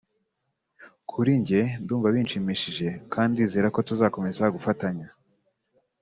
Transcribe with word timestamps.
kuri 1.09 1.31
njye 1.41 1.61
ndumva 1.83 2.07
binshimishije 2.15 2.87
kandi 3.13 3.33
ndizerako 3.35 3.79
tuzakomeza 3.87 4.41
tugafatanya 4.47 5.07